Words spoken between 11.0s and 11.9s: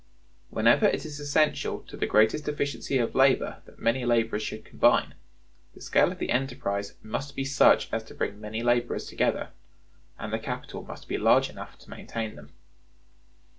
be large enough to